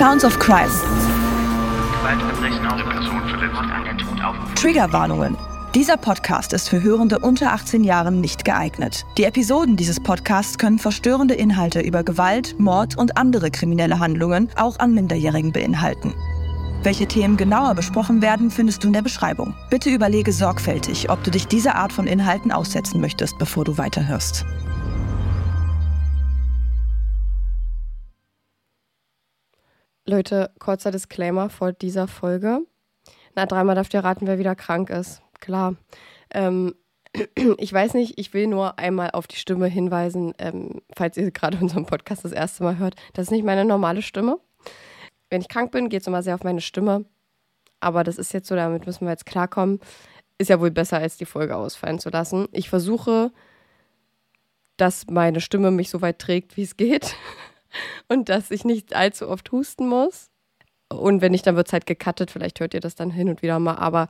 [0.00, 0.70] Sounds of Crime.
[4.54, 5.36] Triggerwarnungen.
[5.74, 9.04] Dieser Podcast ist für Hörende unter 18 Jahren nicht geeignet.
[9.18, 14.78] Die Episoden dieses Podcasts können verstörende Inhalte über Gewalt, Mord und andere kriminelle Handlungen auch
[14.78, 16.14] an Minderjährigen beinhalten.
[16.82, 19.52] Welche Themen genauer besprochen werden, findest du in der Beschreibung.
[19.68, 24.46] Bitte überlege sorgfältig, ob du dich dieser Art von Inhalten aussetzen möchtest, bevor du weiterhörst.
[30.10, 32.60] Leute, kurzer Disclaimer vor dieser Folge.
[33.36, 35.22] Na, dreimal darf ihr raten, wer wieder krank ist.
[35.40, 35.76] Klar.
[36.32, 36.74] Ähm,
[37.58, 41.58] ich weiß nicht, ich will nur einmal auf die Stimme hinweisen, ähm, falls ihr gerade
[41.58, 42.96] unseren Podcast das erste Mal hört.
[43.14, 44.38] Das ist nicht meine normale Stimme.
[45.30, 47.04] Wenn ich krank bin, geht es immer sehr auf meine Stimme.
[47.78, 49.80] Aber das ist jetzt so, damit müssen wir jetzt klarkommen.
[50.38, 52.48] Ist ja wohl besser, als die Folge ausfallen zu lassen.
[52.52, 53.30] Ich versuche,
[54.76, 57.14] dass meine Stimme mich so weit trägt, wie es geht.
[58.08, 60.30] und dass ich nicht allzu oft husten muss.
[60.92, 62.30] Und wenn nicht, dann wird es halt gecuttet.
[62.30, 63.76] Vielleicht hört ihr das dann hin und wieder mal.
[63.76, 64.08] Aber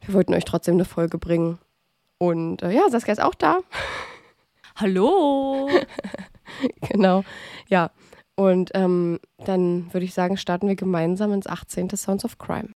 [0.00, 1.58] wir wollten euch trotzdem eine Folge bringen.
[2.18, 3.58] Und äh, ja, Saskia ist auch da.
[4.76, 5.68] Hallo!
[6.88, 7.24] genau.
[7.68, 7.90] Ja.
[8.36, 11.90] Und ähm, dann würde ich sagen, starten wir gemeinsam ins 18.
[11.90, 12.70] Sounds of Crime.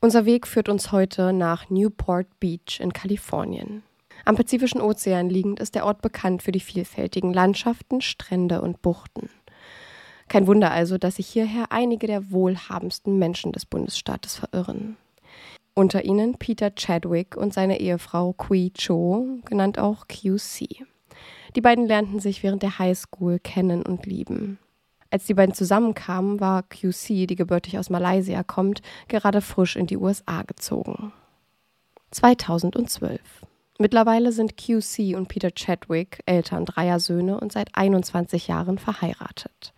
[0.00, 3.82] Unser Weg führt uns heute nach Newport Beach in Kalifornien.
[4.24, 9.30] Am Pazifischen Ozean liegend ist der Ort bekannt für die vielfältigen Landschaften, Strände und Buchten.
[10.28, 14.96] Kein Wunder also, dass sich hierher einige der wohlhabendsten Menschen des Bundesstaates verirren.
[15.74, 20.84] Unter ihnen Peter Chadwick und seine Ehefrau Kui Cho, genannt auch QC.
[21.56, 24.58] Die beiden lernten sich während der Highschool kennen und lieben.
[25.10, 29.96] Als die beiden zusammenkamen, war QC, die gebürtig aus Malaysia kommt, gerade frisch in die
[29.96, 31.12] USA gezogen.
[32.10, 33.20] 2012.
[33.80, 39.72] Mittlerweile sind QC und Peter Chadwick Eltern dreier Söhne und seit 21 Jahren verheiratet.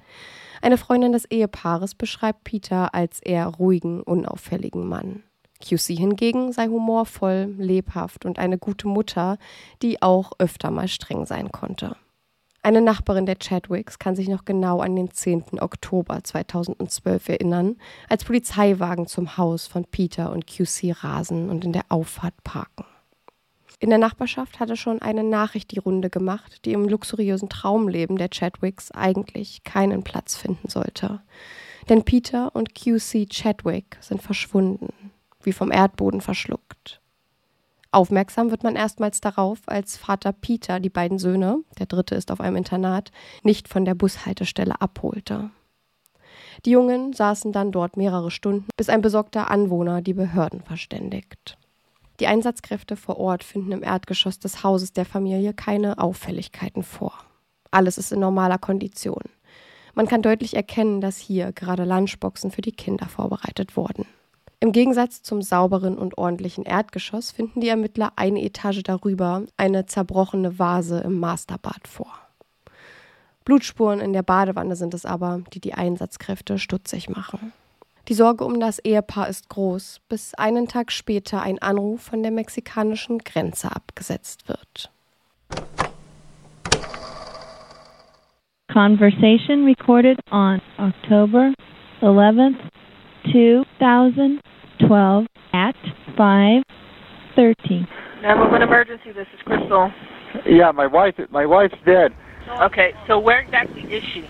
[0.62, 5.22] Eine Freundin des Ehepaares beschreibt Peter als eher ruhigen, unauffälligen Mann.
[5.62, 9.37] QC hingegen sei humorvoll, lebhaft und eine gute Mutter,
[9.83, 11.94] die auch öfter mal streng sein konnte.
[12.62, 15.60] Eine Nachbarin der Chadwicks kann sich noch genau an den 10.
[15.60, 17.77] Oktober 2012 erinnern,
[18.09, 22.84] als Polizeiwagen zum Haus von Peter und QC rasen und in der Auffahrt parken.
[23.82, 28.28] In der Nachbarschaft hatte schon eine Nachricht die Runde gemacht, die im luxuriösen Traumleben der
[28.28, 31.22] Chadwicks eigentlich keinen Platz finden sollte.
[31.88, 35.10] Denn Peter und QC Chadwick sind verschwunden,
[35.42, 37.00] wie vom Erdboden verschluckt.
[37.91, 42.41] Aufmerksam wird man erstmals darauf, als Vater Peter die beiden Söhne, der dritte ist auf
[42.41, 43.10] einem Internat,
[43.42, 45.50] nicht von der Bushaltestelle abholte.
[46.66, 51.56] Die Jungen saßen dann dort mehrere Stunden, bis ein besorgter Anwohner die Behörden verständigt.
[52.20, 57.14] Die Einsatzkräfte vor Ort finden im Erdgeschoss des Hauses der Familie keine Auffälligkeiten vor.
[57.70, 59.22] Alles ist in normaler Kondition.
[59.94, 64.06] Man kann deutlich erkennen, dass hier gerade Lunchboxen für die Kinder vorbereitet wurden.
[64.60, 70.59] Im Gegensatz zum sauberen und ordentlichen Erdgeschoss finden die Ermittler eine Etage darüber eine zerbrochene
[70.59, 72.12] Vase im Masterbad vor.
[73.47, 77.54] Blutspuren in der Badewanne sind es aber, die die Einsatzkräfte stutzig machen.
[78.10, 82.32] Die Sorge um das Ehepaar ist groß, bis einen Tag später ein Anruf von der
[82.32, 84.91] mexikanischen Grenze abgesetzt wird.
[88.72, 91.53] Conversation recorded on October
[92.00, 92.59] 11th,
[93.31, 95.77] 2012 at
[96.16, 97.87] 5:30.
[98.22, 99.12] 911 emergency.
[99.12, 99.92] This is Crystal.
[100.44, 101.15] Yeah, my wife.
[101.31, 102.12] My wife's dead.
[102.60, 104.24] Okay, so where exactly is she?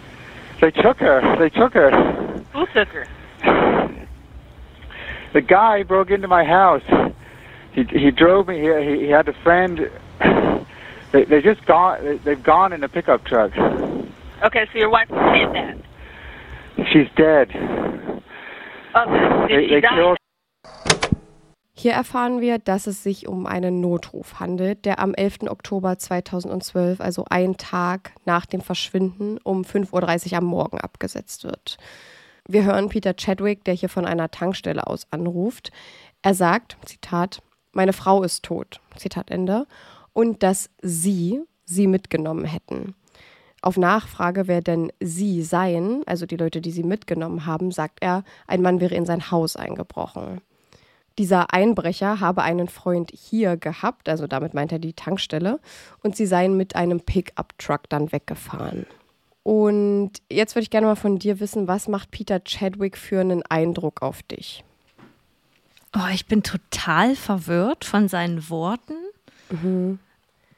[0.61, 1.23] They took her.
[1.39, 1.91] They took her.
[2.53, 3.07] Who took her?
[5.33, 6.83] The guy broke into my house.
[7.73, 8.83] He he drove me here.
[8.83, 9.91] He, he had a friend.
[11.13, 12.05] They they just gone.
[12.05, 13.53] They, they've gone in a pickup truck.
[14.43, 15.77] Okay, so your wife did that.
[16.93, 17.49] She's dead.
[18.97, 19.95] Okay, They, did they die?
[19.95, 20.17] killed.
[21.73, 25.49] Hier erfahren wir, dass es sich um einen Notruf handelt, der am 11.
[25.49, 31.79] Oktober 2012, also einen Tag nach dem Verschwinden, um 5.30 Uhr am Morgen abgesetzt wird.
[32.53, 35.71] Wir hören Peter Chadwick, der hier von einer Tankstelle aus anruft.
[36.21, 39.69] Er sagt, Zitat, meine Frau ist tot, Zitat Ende,
[40.13, 42.97] und dass sie sie mitgenommen hätten.
[43.63, 48.25] Auf Nachfrage, wer denn sie seien, also die Leute, die sie mitgenommen haben, sagt er,
[48.49, 50.41] ein Mann wäre in sein Haus eingebrochen.
[51.19, 55.61] Dieser Einbrecher habe einen Freund hier gehabt, also damit meint er die Tankstelle,
[56.03, 58.87] und sie seien mit einem Pickup-Truck dann weggefahren.
[59.43, 63.43] Und jetzt würde ich gerne mal von dir wissen, was macht Peter Chadwick für einen
[63.43, 64.65] Eindruck auf dich?
[65.97, 68.95] Oh, ich bin total verwirrt von seinen Worten.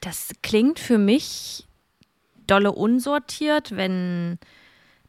[0.01, 1.65] Das klingt für mich
[2.45, 4.37] dolle unsortiert, wenn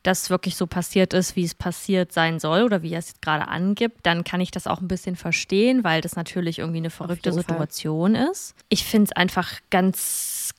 [0.04, 3.48] das wirklich so passiert ist, wie es passiert sein soll oder wie er es gerade
[3.48, 7.30] angibt, dann kann ich das auch ein bisschen verstehen, weil das natürlich irgendwie eine verrückte
[7.30, 7.54] jeden Fall.
[7.54, 8.54] Situation ist.
[8.68, 10.52] Ich finde es einfach ganz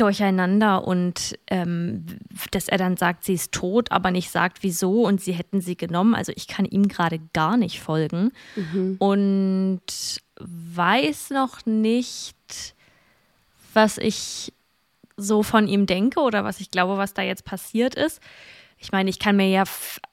[0.00, 2.06] durcheinander und ähm,
[2.52, 5.76] dass er dann sagt, sie ist tot, aber nicht sagt, wieso und sie hätten sie
[5.76, 6.14] genommen.
[6.14, 8.32] Also ich kann ihm gerade gar nicht folgen
[8.98, 9.80] und
[10.40, 12.36] weiß noch nicht,
[13.74, 14.52] was ich
[15.16, 18.20] so von ihm denke oder was ich glaube, was da jetzt passiert ist.
[18.80, 19.64] Ich meine, ich kann mir ja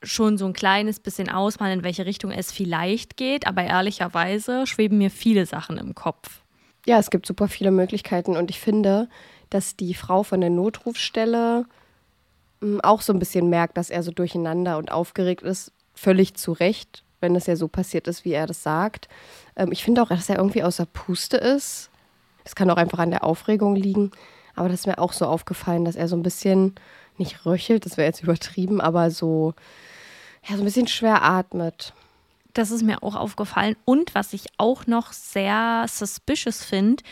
[0.02, 4.98] schon so ein kleines bisschen ausmalen, in welche Richtung es vielleicht geht, aber ehrlicherweise schweben
[4.98, 6.42] mir viele Sachen im Kopf.
[6.88, 9.08] Ja, es gibt super viele Möglichkeiten und ich finde,
[9.50, 11.66] dass die Frau von der Notrufstelle
[12.62, 15.72] m, auch so ein bisschen merkt, dass er so durcheinander und aufgeregt ist.
[15.94, 19.08] Völlig zu Recht, wenn es ja so passiert ist, wie er das sagt.
[19.56, 21.90] Ähm, ich finde auch, dass er irgendwie außer Puste ist.
[22.44, 24.12] Es kann auch einfach an der Aufregung liegen.
[24.56, 26.76] Aber das ist mir auch so aufgefallen, dass er so ein bisschen,
[27.18, 29.54] nicht röchelt, das wäre jetzt übertrieben, aber so,
[30.48, 31.94] ja, so ein bisschen schwer atmet.
[32.54, 33.76] Das ist mir auch aufgefallen.
[33.84, 37.04] Und was ich auch noch sehr suspicious finde,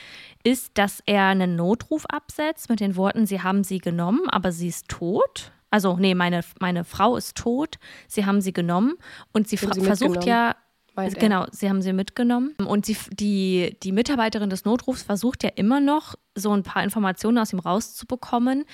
[0.44, 4.68] ist, dass er einen Notruf absetzt mit den Worten, Sie haben sie genommen, aber sie
[4.68, 5.52] ist tot.
[5.70, 8.94] Also, nee, meine, meine Frau ist tot, sie haben sie genommen.
[9.32, 10.56] Und sie, sie versucht ja,
[10.96, 12.54] genau, sie haben sie mitgenommen.
[12.58, 17.40] Und sie, die, die Mitarbeiterin des Notrufs versucht ja immer noch, so ein paar Informationen
[17.40, 18.66] aus ihm rauszubekommen,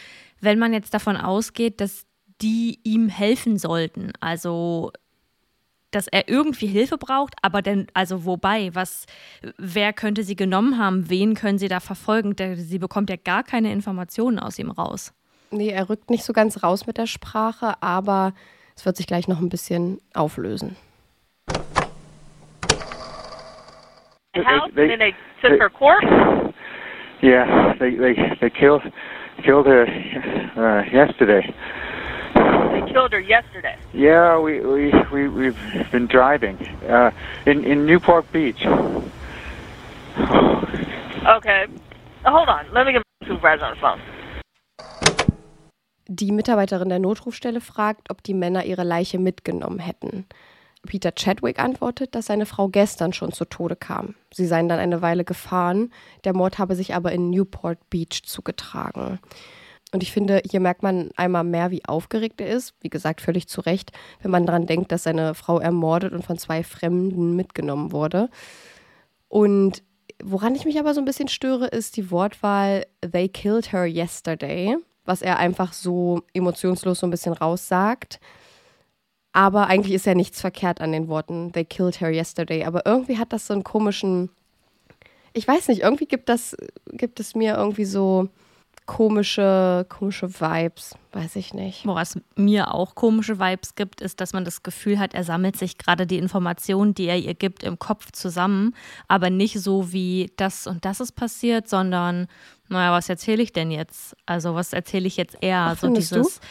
[0.42, 2.06] wenn man jetzt davon ausgeht, dass
[2.42, 4.12] die ihm helfen sollten.
[4.20, 4.92] Also
[5.92, 9.06] dass er irgendwie Hilfe braucht, aber denn, also wobei, was,
[9.58, 12.36] wer könnte sie genommen haben, wen können sie da verfolgen?
[12.36, 15.14] Der, sie bekommt ja gar keine Informationen aus ihm raus.
[15.52, 18.34] Nee, er rückt nicht so ganz raus mit der Sprache, aber
[18.76, 20.76] es wird sich gleich noch ein bisschen auflösen.
[24.36, 26.54] The house, they- and then they took they- her corpse.
[27.22, 28.82] Yeah, they they they killed
[29.44, 29.86] killed her
[30.56, 31.44] uh, yesterday.
[32.80, 33.76] They killed her yesterday.
[33.94, 37.12] Yeah, we we we we've been driving uh,
[37.46, 38.66] in in Newport Beach.
[41.38, 41.68] Okay.
[42.26, 42.66] Hold on.
[42.74, 44.00] Let me get my supervisor on the phone.
[46.08, 50.26] Die Mitarbeiterin der Notrufstelle fragt, ob die Männer ihre Leiche mitgenommen hätten.
[50.88, 54.16] Peter Chadwick antwortet, dass seine Frau gestern schon zu Tode kam.
[54.34, 55.92] Sie seien dann eine Weile gefahren,
[56.24, 59.20] der Mord habe sich aber in Newport Beach zugetragen.
[59.92, 62.76] Und ich finde, hier merkt man einmal mehr, wie aufgeregt er ist.
[62.82, 63.92] Wie gesagt, völlig zu Recht,
[64.22, 68.30] wenn man daran denkt, dass seine Frau ermordet und von zwei Fremden mitgenommen wurde.
[69.28, 69.84] Und
[70.24, 74.78] woran ich mich aber so ein bisschen störe, ist die Wortwahl They killed her yesterday,
[75.06, 78.20] was er einfach so emotionslos so ein bisschen raussagt.
[79.32, 82.66] Aber eigentlich ist ja nichts verkehrt an den Worten They killed her yesterday.
[82.66, 84.30] Aber irgendwie hat das so einen komischen,
[85.34, 86.56] ich weiß nicht, irgendwie gibt das,
[86.92, 88.30] gibt es mir irgendwie so
[88.90, 90.96] komische, komische Vibes.
[91.12, 91.86] Weiß ich nicht.
[91.86, 95.78] Was mir auch komische Vibes gibt, ist, dass man das Gefühl hat, er sammelt sich
[95.78, 98.74] gerade die Informationen, die er ihr gibt, im Kopf zusammen,
[99.08, 102.28] aber nicht so wie das und das ist passiert, sondern,
[102.68, 104.16] naja, was erzähle ich denn jetzt?
[104.26, 105.68] Also, was erzähle ich jetzt eher?
[105.70, 106.42] Ach, so dieses.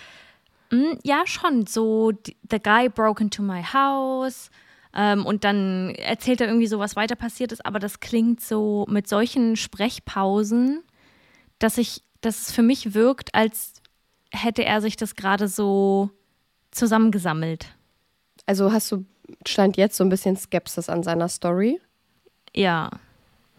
[0.71, 1.67] Mm, ja, schon.
[1.67, 2.13] So,
[2.49, 4.49] the guy broke into my house.
[4.95, 8.87] Ähm, und dann erzählt er irgendwie so, was weiter passiert ist, aber das klingt so
[8.89, 10.85] mit solchen Sprechpausen,
[11.59, 13.75] dass ich, dass es für mich wirkt, als
[14.31, 16.11] hätte er sich das gerade so
[16.71, 17.67] zusammengesammelt.
[18.47, 19.05] Also hast du,
[19.47, 21.81] stand jetzt so ein bisschen Skepsis an seiner Story?
[22.55, 22.91] Ja.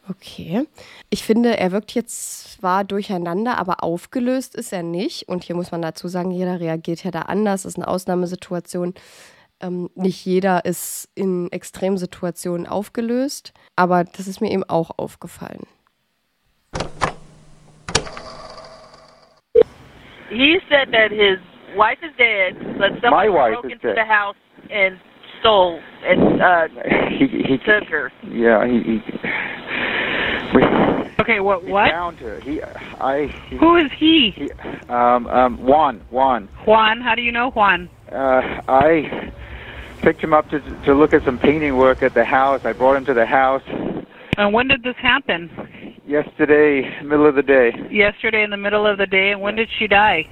[0.10, 0.66] Okay.
[1.12, 5.30] Ich finde, er wirkt jetzt zwar durcheinander, aber aufgelöst ist er nicht.
[5.30, 7.63] Und hier muss man dazu sagen, jeder reagiert ja da anders.
[7.63, 8.96] Das ist eine Ausnahmesituation.
[9.60, 13.54] Ähm, nicht jeder ist in Extremsituationen aufgelöst.
[13.75, 15.68] Aber das ist mir eben auch aufgefallen.
[20.29, 21.39] He said that his
[21.75, 23.98] wife is dead, but My somebody wife broke is into dead.
[23.98, 24.36] the house
[24.71, 25.00] and
[25.39, 26.67] stole and uh,
[27.09, 28.12] He he took her.
[28.29, 28.79] yeah he.
[28.83, 29.00] he
[30.55, 30.63] we,
[31.21, 31.63] Okay, what?
[31.63, 31.89] he What?
[31.91, 32.39] found her.
[32.41, 34.31] He I he, Who is he?
[34.36, 34.51] he
[34.89, 36.48] um um Juan Juan.
[36.65, 37.01] Juan.
[37.01, 37.89] How do you know Juan?
[38.12, 39.31] Uh, I
[40.01, 42.62] picked him up to to look at some painting work at the house.
[42.63, 43.63] I brought him to the house.
[44.38, 45.50] And when did this happen?
[46.10, 47.72] Yesterday, middle of the day.
[47.92, 49.32] Yesterday in the middle of the day.
[49.32, 50.25] And when did she die?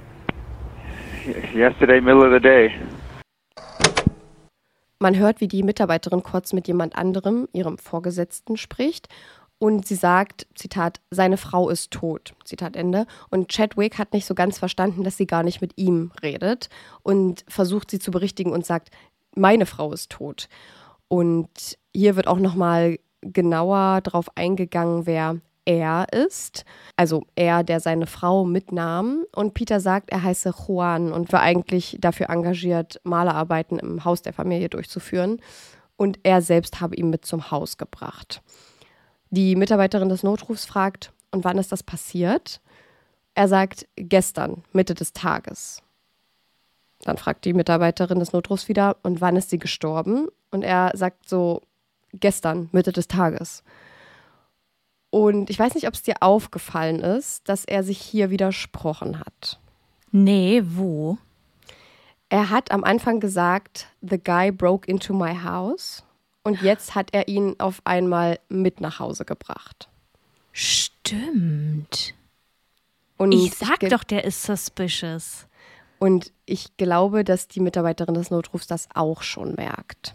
[1.54, 2.72] Yesterday, middle of the day.
[4.98, 9.06] Man hört, wie die Mitarbeiterin kurz mit jemand anderem, ihrem Vorgesetzten, spricht.
[9.60, 13.06] Und sie sagt, Zitat, seine Frau ist tot, Zitat Ende.
[13.30, 16.70] Und Chadwick hat nicht so ganz verstanden, dass sie gar nicht mit ihm redet
[17.04, 18.90] und versucht sie zu berichtigen und sagt,
[19.36, 20.48] meine Frau ist tot.
[21.06, 25.36] Und hier wird auch nochmal genauer darauf eingegangen, wer
[25.68, 26.64] er ist.
[26.96, 29.26] Also er, der seine Frau mitnahm.
[29.36, 34.32] Und Peter sagt, er heiße Juan und war eigentlich dafür engagiert, Malerarbeiten im Haus der
[34.32, 35.42] Familie durchzuführen.
[35.98, 38.40] Und er selbst habe ihn mit zum Haus gebracht.
[39.28, 42.62] Die Mitarbeiterin des Notrufs fragt, und wann ist das passiert?
[43.34, 45.82] Er sagt, gestern, Mitte des Tages.
[47.02, 50.28] Dann fragt die Mitarbeiterin des Notrufs wieder, und wann ist sie gestorben?
[50.50, 51.60] Und er sagt so,
[52.14, 53.62] gestern, Mitte des Tages.
[55.10, 59.58] Und ich weiß nicht, ob es dir aufgefallen ist, dass er sich hier widersprochen hat.
[60.10, 61.18] Nee, wo?
[62.28, 66.02] Er hat am Anfang gesagt, the guy broke into my house.
[66.42, 69.88] Und jetzt hat er ihn auf einmal mit nach Hause gebracht.
[70.52, 72.14] Stimmt.
[73.16, 75.46] Und Ich sag doch, der ist suspicious.
[75.98, 80.14] Und ich glaube, dass die Mitarbeiterin des Notrufs das auch schon merkt.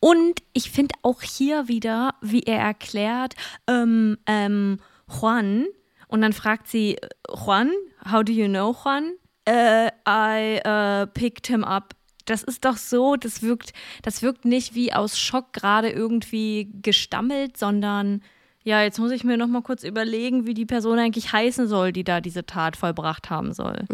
[0.00, 3.34] Und ich finde auch hier wieder, wie er erklärt,
[3.66, 5.66] ähm, ähm, Juan,
[6.08, 6.96] und dann fragt sie,
[7.28, 7.70] Juan,
[8.10, 9.14] how do you know Juan?
[9.46, 11.94] Äh, I äh, picked him up.
[12.24, 13.72] Das ist doch so, das wirkt,
[14.02, 18.22] das wirkt nicht wie aus Schock gerade irgendwie gestammelt, sondern
[18.62, 21.92] ja, jetzt muss ich mir noch mal kurz überlegen, wie die Person eigentlich heißen soll,
[21.92, 23.84] die da diese Tat vollbracht haben soll.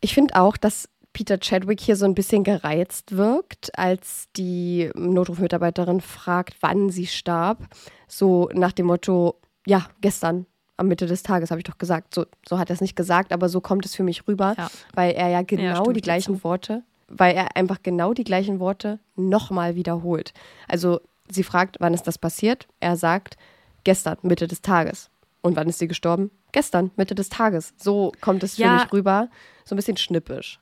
[0.00, 6.00] Ich finde auch, dass Peter Chadwick hier so ein bisschen gereizt wirkt, als die Notrufmitarbeiterin
[6.00, 7.58] fragt, wann sie starb.
[8.06, 9.36] So nach dem Motto,
[9.66, 10.46] ja, gestern,
[10.76, 12.14] am Mitte des Tages, habe ich doch gesagt.
[12.14, 14.70] So, so hat er es nicht gesagt, aber so kommt es für mich rüber, Ja.
[14.94, 16.44] weil er ja genau stimme die gleichen.
[16.44, 20.32] Worte, weil er einfach genau die gleichen Worte nochmal wiederholt.
[20.68, 22.68] Also sie fragt, wann ist das passiert?
[22.78, 23.36] Er sagt,
[23.82, 25.10] gestern, Mitte des Tages.
[25.40, 26.30] Und wann ist sie gestorben?
[26.52, 27.74] Gestern, Mitte des Tages.
[27.76, 28.74] So kommt es für Ja.
[28.74, 29.28] mich rüber.
[29.64, 30.60] So ein bisschen schnippisch.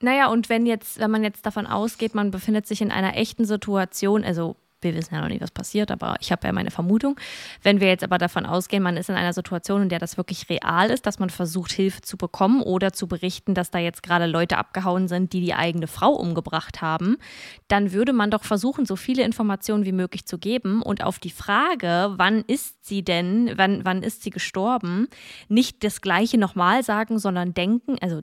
[0.00, 3.44] Naja, und wenn jetzt, wenn man jetzt davon ausgeht, man befindet sich in einer echten
[3.44, 7.18] Situation, also wir wissen ja noch nicht, was passiert, aber ich habe ja meine Vermutung.
[7.62, 10.48] Wenn wir jetzt aber davon ausgehen, man ist in einer Situation, in der das wirklich
[10.48, 14.26] real ist, dass man versucht, Hilfe zu bekommen oder zu berichten, dass da jetzt gerade
[14.26, 17.18] Leute abgehauen sind, die die eigene Frau umgebracht haben,
[17.68, 21.30] dann würde man doch versuchen, so viele Informationen wie möglich zu geben und auf die
[21.30, 25.08] Frage, wann ist sie denn, wann, wann ist sie gestorben,
[25.48, 28.22] nicht das Gleiche nochmal sagen, sondern denken, also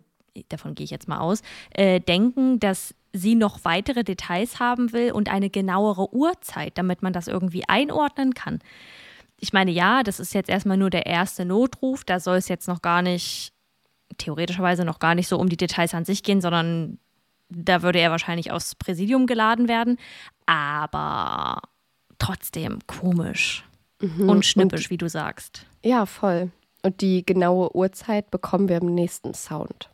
[0.50, 1.42] davon gehe ich jetzt mal aus,
[1.72, 7.14] äh, denken, dass sie noch weitere Details haben will und eine genauere Uhrzeit, damit man
[7.14, 8.60] das irgendwie einordnen kann.
[9.40, 12.68] Ich meine, ja, das ist jetzt erstmal nur der erste Notruf, da soll es jetzt
[12.68, 13.54] noch gar nicht,
[14.18, 16.98] theoretischerweise noch gar nicht so um die Details an sich gehen, sondern
[17.50, 19.98] da würde er wahrscheinlich aufs Präsidium geladen werden.
[20.46, 21.62] Aber
[22.20, 23.64] trotzdem komisch
[24.00, 25.66] und schnippisch, wie du sagst.
[25.84, 26.52] Ja, voll.
[26.84, 29.90] Und die genaue Uhrzeit bekommen wir im nächsten Sound.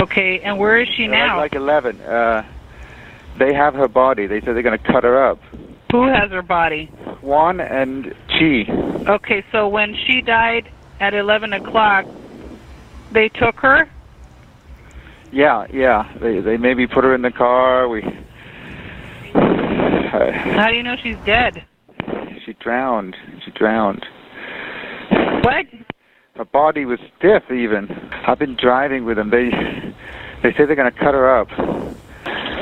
[0.00, 1.36] Okay, and where is she now?
[1.38, 2.00] like 11.
[2.00, 2.44] Uh,
[3.38, 4.26] they have her body.
[4.26, 5.40] They said they're going to cut her up.
[5.92, 6.86] Who has her body?
[7.22, 8.66] Juan and Chi.
[9.08, 12.06] Okay, so when she died at 11 o'clock,
[13.12, 13.88] they took her?
[15.32, 16.10] Yeah, yeah.
[16.20, 17.88] They they maybe put her in the car.
[17.88, 18.02] We.
[19.34, 21.64] Uh, How do you know she's dead?
[22.44, 23.14] she drowned.
[23.44, 24.06] She drowned.
[25.42, 25.66] What?
[26.38, 27.50] Her body was stiff.
[27.50, 27.88] Even.
[28.24, 29.30] I've been driving with them.
[29.30, 29.50] They
[30.42, 31.48] they say they're going to cut her up.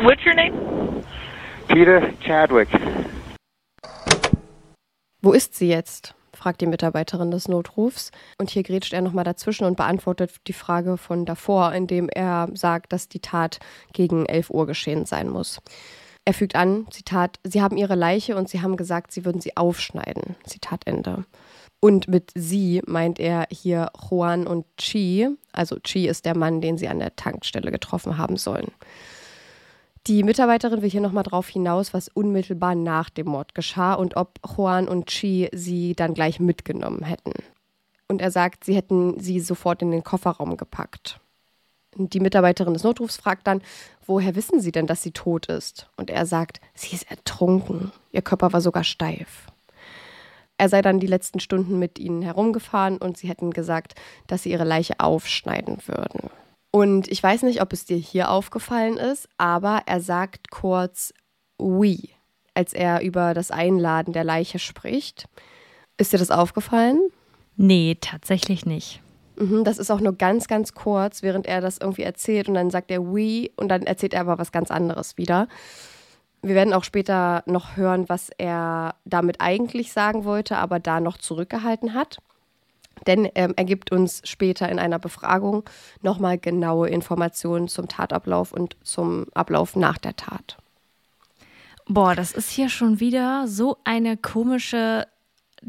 [0.03, 1.05] What's your name?
[1.69, 2.69] Peter Chadwick.
[5.21, 6.15] Wo ist sie jetzt?
[6.33, 8.13] fragt die Mitarbeiterin des Notrufs.
[8.39, 12.95] Und hier grätscht er nochmal dazwischen und beantwortet die Frage von davor, indem er sagt,
[12.95, 13.59] dass die Tat
[13.93, 15.61] gegen 11 Uhr geschehen sein muss.
[16.25, 19.57] Er fügt an, Zitat, Sie haben Ihre Leiche und Sie haben gesagt, Sie würden sie
[19.57, 20.37] aufschneiden.
[20.45, 21.25] Zitat Ende.
[21.81, 25.29] Und mit sie meint er hier Juan und Chi.
[25.53, 28.73] Also Chi ist der Mann, den sie an der Tankstelle getroffen haben sollen.
[30.07, 34.39] Die Mitarbeiterin will hier nochmal drauf hinaus, was unmittelbar nach dem Mord geschah und ob
[34.57, 37.33] Juan und Chi sie dann gleich mitgenommen hätten.
[38.09, 41.21] Und er sagt, sie hätten sie sofort in den Kofferraum gepackt.
[41.99, 43.63] Die Mitarbeiterin des Notrufs fragt dann,
[44.05, 45.89] woher wissen Sie denn, dass sie tot ist?
[45.97, 47.91] Und er sagt, sie ist ertrunken.
[48.13, 49.47] Ihr Körper war sogar steif.
[50.59, 53.95] Er sei dann die letzten Stunden mit ihnen herumgefahren und sie hätten gesagt,
[54.27, 56.31] dass sie ihre Leiche aufschneiden würden.
[56.71, 61.15] Und ich weiß nicht, ob es dir hier aufgefallen ist, aber er sagt kurz
[61.59, 61.97] we,
[62.55, 65.27] als er über das Einladen der Leiche spricht.
[65.97, 67.01] Ist dir das aufgefallen?
[67.57, 69.01] Nee, tatsächlich nicht.
[69.37, 72.71] Mhm, das ist auch nur ganz, ganz kurz, während er das irgendwie erzählt und dann
[72.71, 75.49] sagt er we und dann erzählt er aber was ganz anderes wieder.
[76.47, 81.19] Wir werden auch später noch hören, was er damit eigentlich sagen wollte, aber da noch
[81.19, 82.19] zurückgehalten hat.
[83.09, 85.69] Denn ähm, er gibt uns später in einer Befragung
[86.03, 90.57] nochmal genaue Informationen zum Tatablauf und zum Ablauf nach der Tat.
[91.89, 95.09] Boah, das ist hier schon wieder so eine komische,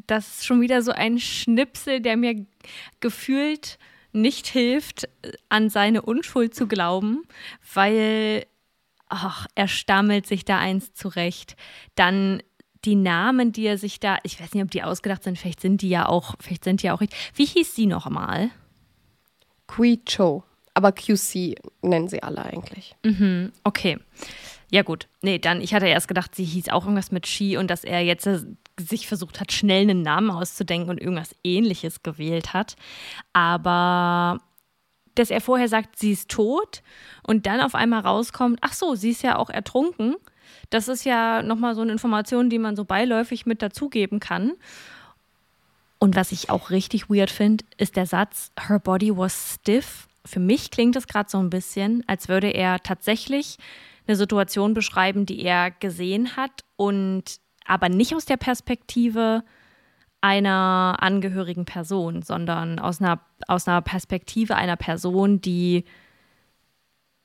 [0.05, 2.45] das ist schon wieder so ein Schnipsel, der mir
[2.99, 3.79] gefühlt
[4.11, 5.09] nicht hilft,
[5.49, 7.23] an seine Unschuld zu glauben,
[7.73, 8.45] weil
[9.09, 11.55] ach, er stammelt sich da eins zurecht.
[11.95, 12.41] Dann
[12.85, 15.81] die Namen, die er sich da, ich weiß nicht, ob die ausgedacht sind, vielleicht sind
[15.81, 17.17] die ja auch, vielleicht sind die ja auch richtig.
[17.35, 18.49] Wie hieß sie noch mal?
[19.65, 22.95] Kui Cho, aber QC nennen sie alle eigentlich.
[23.03, 23.97] Mhm, okay.
[24.69, 25.07] Ja, gut.
[25.21, 28.01] Nee, dann, ich hatte erst gedacht, sie hieß auch irgendwas mit Ski und dass er
[28.01, 28.39] jetzt äh,
[28.79, 32.75] sich versucht hat, schnell einen Namen auszudenken und irgendwas ähnliches gewählt hat.
[33.33, 34.39] Aber
[35.19, 36.81] dass er vorher sagt, sie ist tot
[37.23, 40.15] und dann auf einmal rauskommt, ach so, sie ist ja auch ertrunken.
[40.69, 44.53] Das ist ja nochmal so eine Information, die man so beiläufig mit dazugeben kann.
[45.99, 50.07] Und was ich auch richtig weird finde, ist der Satz, her body was stiff.
[50.25, 53.57] Für mich klingt es gerade so ein bisschen, als würde er tatsächlich
[54.07, 59.43] eine Situation beschreiben, die er gesehen hat und aber nicht aus der Perspektive
[60.27, 65.85] einer angehörigen Person, sondern aus einer, aus einer Perspektive einer Person, die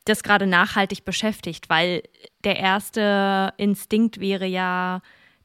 [0.05, 2.05] das gerade nachhaltig beschäftigt, weil
[2.45, 5.01] der erste Instinkt wäre ja,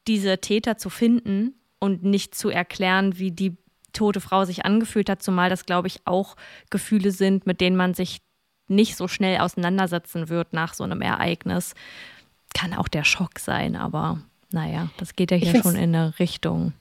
[0.07, 3.57] diese Täter zu finden und nicht zu erklären, wie die
[3.91, 6.35] tote Frau sich angefühlt hat, zumal das, glaube ich, auch
[6.69, 8.21] Gefühle sind, mit denen man sich
[8.67, 11.73] nicht so schnell auseinandersetzen wird nach so einem Ereignis.
[12.53, 14.19] Kann auch der Schock sein, aber
[14.51, 16.73] naja, das geht ja hier schon in eine Richtung.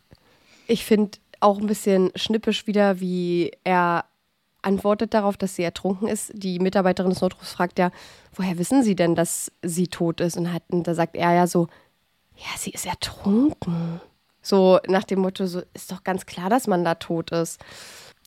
[0.67, 4.05] Ich finde auch ein bisschen schnippisch wieder, wie er
[4.63, 6.33] antwortet darauf, dass sie ertrunken ist.
[6.35, 7.91] Die Mitarbeiterin des Notrufs fragt ja,
[8.35, 10.37] woher wissen Sie denn, dass sie tot ist?
[10.37, 11.69] Und, hat, und da sagt er ja so,
[12.37, 14.01] ja, sie ist ertrunken.
[14.43, 17.61] So nach dem Motto, so ist doch ganz klar, dass man da tot ist.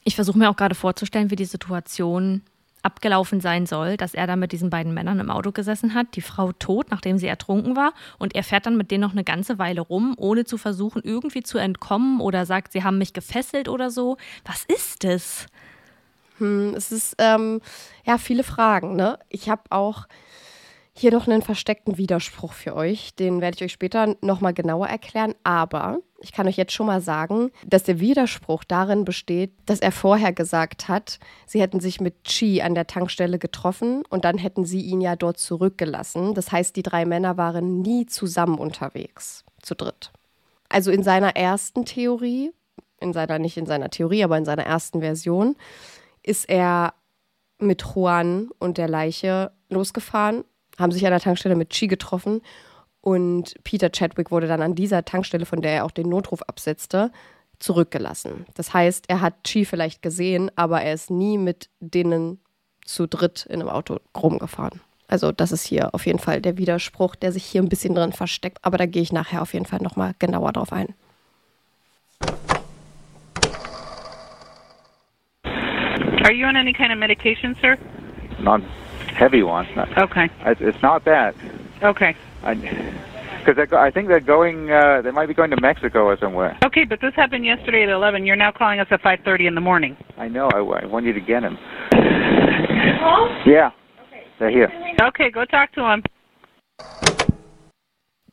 [0.03, 2.41] Ich versuche mir auch gerade vorzustellen, wie die Situation
[2.81, 6.21] abgelaufen sein soll, dass er da mit diesen beiden Männern im Auto gesessen hat, die
[6.21, 9.59] Frau tot, nachdem sie ertrunken war, und er fährt dann mit denen noch eine ganze
[9.59, 13.91] Weile rum, ohne zu versuchen, irgendwie zu entkommen oder sagt, sie haben mich gefesselt oder
[13.91, 14.17] so.
[14.45, 15.47] Was ist es?
[16.37, 17.61] Hm, es ist ähm,
[18.05, 18.95] ja viele Fragen.
[18.95, 19.19] Ne?
[19.29, 20.07] Ich habe auch
[20.93, 23.15] hier noch einen versteckten Widerspruch für euch.
[23.15, 25.33] Den werde ich euch später nochmal genauer erklären.
[25.43, 29.91] Aber ich kann euch jetzt schon mal sagen, dass der Widerspruch darin besteht, dass er
[29.91, 34.65] vorher gesagt hat, sie hätten sich mit Chi an der Tankstelle getroffen und dann hätten
[34.65, 36.33] sie ihn ja dort zurückgelassen.
[36.33, 40.11] Das heißt, die drei Männer waren nie zusammen unterwegs, zu dritt.
[40.67, 42.51] Also in seiner ersten Theorie,
[42.99, 45.55] in seiner, nicht in seiner Theorie, aber in seiner ersten Version,
[46.21, 46.93] ist er
[47.59, 50.43] mit Juan und der Leiche losgefahren,
[50.77, 52.41] haben sich an der Tankstelle mit Chi getroffen
[53.01, 57.11] und Peter Chadwick wurde dann an dieser Tankstelle, von der er auch den Notruf absetzte,
[57.59, 58.45] zurückgelassen.
[58.55, 62.39] Das heißt, er hat Chi vielleicht gesehen, aber er ist nie mit denen
[62.85, 64.81] zu dritt in einem Auto rumgefahren.
[65.07, 68.13] Also das ist hier auf jeden Fall der Widerspruch, der sich hier ein bisschen drin
[68.13, 68.59] versteckt.
[68.61, 70.93] Aber da gehe ich nachher auf jeden Fall nochmal genauer drauf ein.
[75.45, 77.77] Are you on any kind of medication, sir?
[78.39, 78.61] Not
[79.15, 79.67] heavy ones.
[79.75, 80.29] Not, Okay.
[80.45, 81.33] it's, it's not bad.
[81.81, 82.15] Okay.
[82.41, 84.71] Because I think they're going.
[84.71, 86.57] Uh, they might be going to Mexico or somewhere.
[86.63, 88.25] Okay, but this happened yesterday at 11.
[88.25, 89.97] You're now calling us at 5:30 in the morning.
[90.17, 90.49] I know.
[90.53, 91.57] I, I want you to get him.
[93.45, 93.71] Yeah.
[94.39, 94.71] They're here.
[95.01, 96.03] Okay, go talk to him.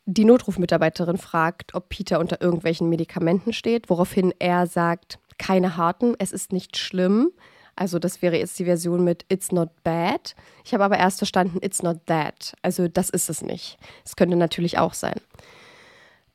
[0.05, 6.31] Die Notrufmitarbeiterin fragt, ob Peter unter irgendwelchen Medikamenten steht, woraufhin er sagt, keine harten, es
[6.31, 7.31] ist nicht schlimm.
[7.77, 10.35] Also das wäre jetzt die Version mit It's not bad.
[10.65, 12.53] Ich habe aber erst verstanden, It's not that.
[12.61, 13.77] Also das ist es nicht.
[14.03, 15.21] Es könnte natürlich auch sein.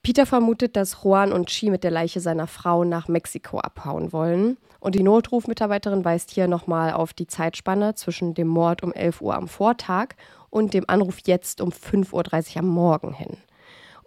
[0.03, 4.57] Peter vermutet, dass Juan und Chi mit der Leiche seiner Frau nach Mexiko abhauen wollen.
[4.81, 9.35] Und die Notrufmitarbeiterin weist hier nochmal auf die Zeitspanne zwischen dem Mord um 11 Uhr
[9.37, 10.15] am Vortag
[10.51, 12.13] und dem Anruf jetzt um 5.30
[12.55, 13.37] Uhr am Morgen hin.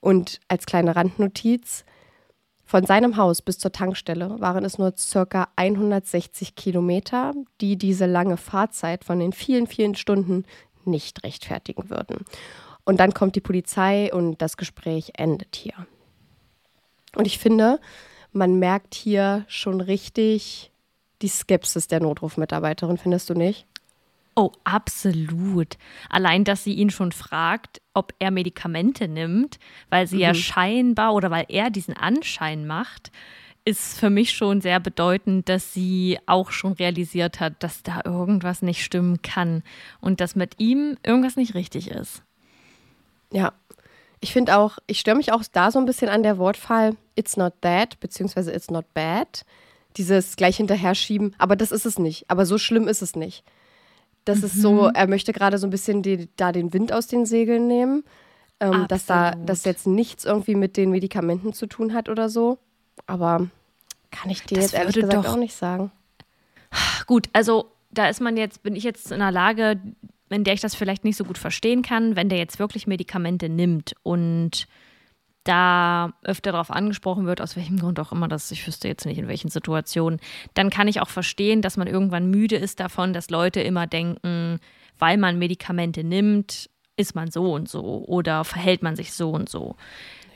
[0.02, 1.86] Und als kleine Randnotiz,
[2.66, 8.38] von seinem Haus bis zur Tankstelle waren es nur circa 160 Kilometer, die diese lange
[8.38, 10.46] Fahrzeit von den vielen, vielen Stunden
[10.84, 12.26] nicht rechtfertigen würden.
[12.84, 15.74] Und dann kommt die Polizei und das Gespräch endet hier.
[17.16, 17.80] Und ich finde,
[18.32, 20.72] man merkt hier schon richtig
[21.22, 23.68] die Skepsis der Notrufmitarbeiterin, findest du nicht?
[24.36, 25.78] Oh, absolut.
[26.10, 30.22] Allein, dass sie ihn schon fragt, ob er Medikamente nimmt, weil sie mhm.
[30.22, 33.12] ja scheinbar oder weil er diesen Anschein macht,
[33.64, 38.62] ist für mich schon sehr bedeutend, dass sie auch schon realisiert hat, dass da irgendwas
[38.62, 39.64] nicht stimmen kann
[40.02, 42.22] und dass mit ihm irgendwas nicht richtig ist.
[43.32, 43.54] Ja,
[44.20, 47.38] ich finde auch, ich störe mich auch da so ein bisschen an der Wortfall It's
[47.38, 49.46] not that, beziehungsweise It's not bad.
[49.98, 52.30] Dieses gleich hinterher schieben, aber das ist es nicht.
[52.30, 53.44] Aber so schlimm ist es nicht.
[54.26, 54.46] Das mhm.
[54.46, 54.92] ist so, mhm.
[54.94, 58.04] er möchte gerade so ein bisschen die, da den Wind aus den Segeln nehmen.
[58.62, 62.58] Ähm, dass da das jetzt nichts irgendwie mit den Medikamenten zu tun hat oder so.
[63.06, 63.48] Aber
[64.12, 65.92] kann ich dir das jetzt ehrlich gesagt auch nicht sagen.
[67.06, 69.80] Gut, also da ist man jetzt, bin ich jetzt in einer Lage,
[70.30, 73.50] in der ich das vielleicht nicht so gut verstehen kann, wenn der jetzt wirklich Medikamente
[73.50, 74.68] nimmt und
[75.46, 79.18] da öfter darauf angesprochen wird, aus welchem Grund auch immer, das ich wüsste jetzt nicht
[79.18, 80.20] in welchen Situationen,
[80.54, 84.60] dann kann ich auch verstehen, dass man irgendwann müde ist davon, dass Leute immer denken,
[85.00, 89.50] weil man Medikamente nimmt, ist man so und so oder verhält man sich so und
[89.50, 89.76] so.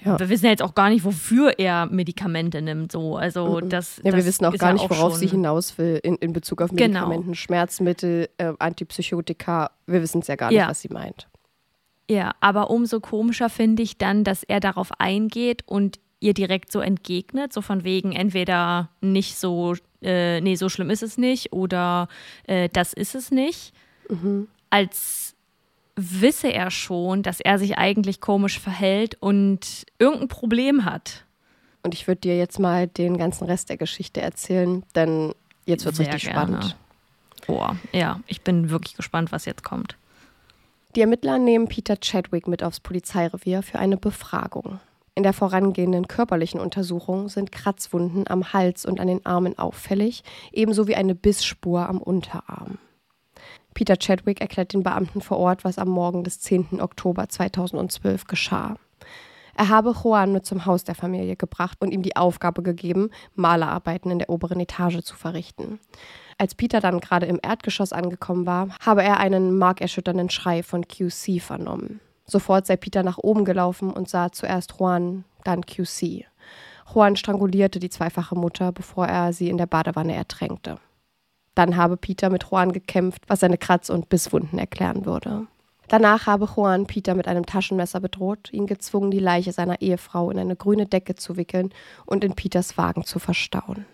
[0.04, 0.18] Ja.
[0.18, 2.92] Wir wissen ja jetzt auch gar nicht, wofür er Medikamente nimmt.
[2.92, 3.18] So.
[3.18, 6.32] Also das, ja, wir das wissen auch gar nicht, worauf sie hinaus will in, in
[6.32, 7.00] Bezug auf genau.
[7.00, 7.36] Medikamenten, genau.
[7.36, 9.72] Schmerzmittel, äh, Antipsychotika.
[9.88, 10.70] Wir wissen es ja gar nicht, ja.
[10.70, 11.28] was sie meint.
[12.10, 16.80] Ja, aber umso komischer finde ich dann, dass er darauf eingeht und ihr direkt so
[16.80, 22.08] entgegnet, so von wegen entweder nicht so, äh, nee, so schlimm ist es nicht oder
[22.48, 23.74] äh, das ist es nicht,
[24.10, 24.48] mhm.
[24.72, 25.36] als
[25.96, 31.26] wisse er schon, dass er sich eigentlich komisch verhält und irgendein Problem hat.
[31.84, 35.94] Und ich würde dir jetzt mal den ganzen Rest der Geschichte erzählen, denn jetzt wird
[35.94, 36.40] es richtig gerne.
[36.40, 36.78] spannend.
[37.46, 39.96] Boah, ja, ich bin wirklich gespannt, was jetzt kommt.
[40.96, 44.80] Die Ermittler nehmen Peter Chadwick mit aufs Polizeirevier für eine Befragung.
[45.14, 50.88] In der vorangehenden körperlichen Untersuchung sind Kratzwunden am Hals und an den Armen auffällig, ebenso
[50.88, 52.80] wie eine Bissspur am Unterarm.
[53.76, 56.82] Peter Chadwick erklärt den Beamten vor Ort, was am Morgen des 10.
[56.82, 58.76] Oktober 2012 geschah.
[59.56, 64.10] Er habe Juan mit zum Haus der Familie gebracht und ihm die Aufgabe gegeben, Malerarbeiten
[64.10, 65.80] in der oberen Etage zu verrichten.
[66.40, 71.42] Als Peter dann gerade im Erdgeschoss angekommen war, habe er einen markerschütternden Schrei von QC
[71.42, 72.00] vernommen.
[72.26, 76.26] Sofort sei Peter nach oben gelaufen und sah zuerst Juan, dann QC.
[76.94, 80.78] Juan strangulierte die zweifache Mutter, bevor er sie in der Badewanne ertränkte.
[81.56, 85.48] Dann habe Peter mit Juan gekämpft, was seine Kratz- und Bisswunden erklären würde.
[85.90, 90.40] Danach habe Juan Peter mit einem Taschenmesser bedroht, ihn gezwungen, die Leiche seiner Ehefrau in
[90.40, 91.74] eine grüne Decke zu wickeln
[92.06, 93.86] und in Peters Wagen zu verstauen.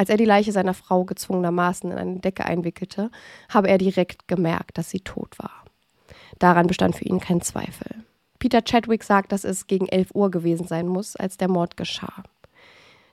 [0.00, 3.10] Als er die Leiche seiner Frau gezwungenermaßen in eine Decke einwickelte,
[3.50, 5.66] habe er direkt gemerkt, dass sie tot war.
[6.38, 8.02] Daran bestand für ihn kein Zweifel.
[8.38, 12.22] Peter Chadwick sagt, dass es gegen 11 Uhr gewesen sein muss, als der Mord geschah.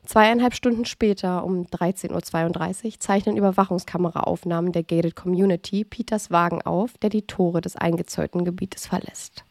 [0.05, 7.09] Zweieinhalb Stunden später, um 13.32 Uhr, zeichnen Überwachungskameraaufnahmen der Gated Community Peters Wagen auf, der
[7.09, 9.43] die Tore des eingezäunten Gebietes verlässt.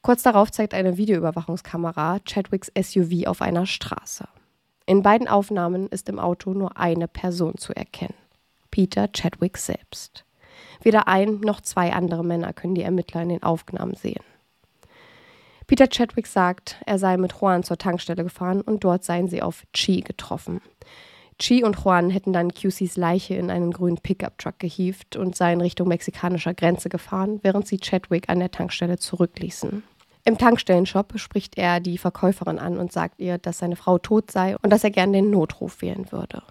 [0.00, 4.28] Kurz darauf zeigt eine Videoüberwachungskamera Chadwicks SUV auf einer Straße.
[4.90, 8.16] In beiden Aufnahmen ist im Auto nur eine Person zu erkennen.
[8.72, 10.24] Peter Chadwick selbst.
[10.82, 14.24] Weder ein noch zwei andere Männer können die Ermittler in den Aufnahmen sehen.
[15.68, 19.62] Peter Chadwick sagt, er sei mit Juan zur Tankstelle gefahren und dort seien sie auf
[19.72, 20.60] Chi getroffen.
[21.38, 25.86] Chi und Juan hätten dann QCs Leiche in einen grünen Pickup-Truck gehievt und seien Richtung
[25.86, 29.84] mexikanischer Grenze gefahren, während sie Chadwick an der Tankstelle zurückließen.
[30.30, 34.56] Im Tankstellenshop spricht er die Verkäuferin an und sagt ihr, dass seine Frau tot sei
[34.58, 36.44] und dass er gern den Notruf wählen würde.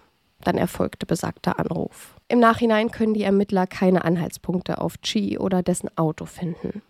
[0.44, 2.14] Dann erfolgte besagter Anruf.
[2.28, 6.82] Im Nachhinein können die Ermittler keine Anhaltspunkte auf Chi oder dessen Auto finden.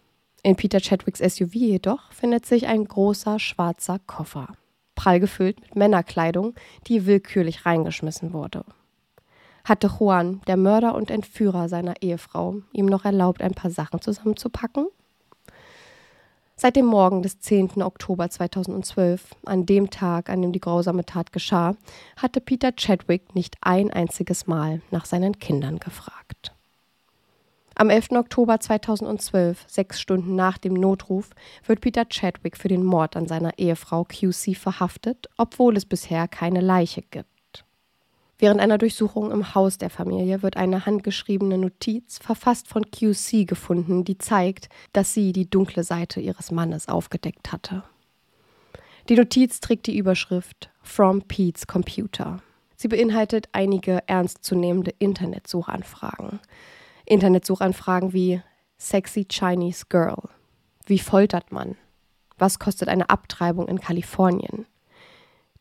[0.42, 4.48] In Peter Chadwicks SUV jedoch findet sich ein großer schwarzer Koffer,
[4.96, 6.54] prall gefüllt mit Männerkleidung,
[6.88, 8.64] die willkürlich reingeschmissen wurde.
[9.62, 14.88] Hatte Juan, der Mörder und Entführer seiner Ehefrau, ihm noch erlaubt, ein paar Sachen zusammenzupacken?
[16.62, 17.82] Seit dem Morgen des 10.
[17.82, 21.74] Oktober 2012, an dem Tag, an dem die grausame Tat geschah,
[22.18, 26.54] hatte Peter Chadwick nicht ein einziges Mal nach seinen Kindern gefragt.
[27.76, 28.10] Am 11.
[28.10, 31.30] Oktober 2012, sechs Stunden nach dem Notruf,
[31.64, 36.60] wird Peter Chadwick für den Mord an seiner Ehefrau QC verhaftet, obwohl es bisher keine
[36.60, 37.29] Leiche gibt.
[38.40, 44.02] Während einer Durchsuchung im Haus der Familie wird eine handgeschriebene Notiz, verfasst von QC, gefunden,
[44.02, 47.84] die zeigt, dass sie die dunkle Seite ihres Mannes aufgedeckt hatte.
[49.10, 52.38] Die Notiz trägt die Überschrift From Pete's Computer.
[52.76, 56.40] Sie beinhaltet einige ernstzunehmende Internetsuchanfragen.
[57.04, 58.40] Internetsuchanfragen wie
[58.78, 60.30] Sexy Chinese Girl.
[60.86, 61.76] Wie foltert man?
[62.38, 64.64] Was kostet eine Abtreibung in Kalifornien?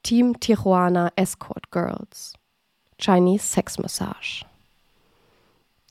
[0.01, 2.38] Team Tijuana Escort Girls.
[2.99, 4.45] Chinese Sex Massage.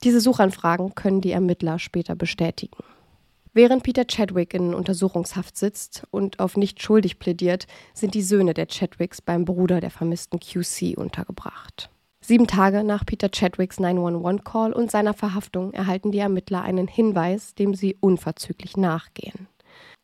[0.04, 2.84] Diese Suchanfragen können die Ermittler später bestätigen.
[3.52, 8.66] Während Peter Chadwick in Untersuchungshaft sitzt und auf nicht schuldig plädiert, sind die Söhne der
[8.66, 11.90] Chadwicks beim Bruder der vermissten QC untergebracht.
[12.20, 17.74] Sieben Tage nach Peter Chadwicks 911-Call und seiner Verhaftung erhalten die Ermittler einen Hinweis, dem
[17.74, 19.48] sie unverzüglich nachgehen.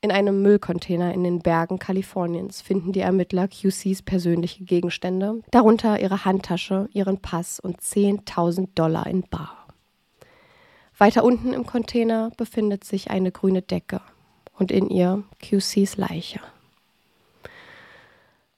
[0.05, 6.27] In einem Müllcontainer in den Bergen Kaliforniens finden die Ermittler QCs persönliche Gegenstände, darunter ihre
[6.27, 9.67] Handtasche, ihren Pass und 10.000 Dollar in Bar.
[10.99, 14.03] Weiter unten im Container befindet sich eine grüne Decke
[14.59, 16.41] und in ihr QCs Leiche.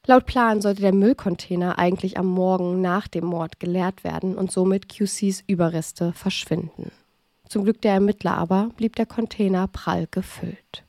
[0.04, 4.88] Laut Plan sollte der Müllcontainer eigentlich am Morgen nach dem Mord geleert werden und somit
[4.88, 6.90] QCs Überreste verschwinden.
[7.48, 10.86] Zum Glück der Ermittler aber blieb der Container prall gefüllt.